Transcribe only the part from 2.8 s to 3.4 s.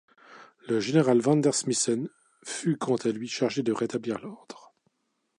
à lui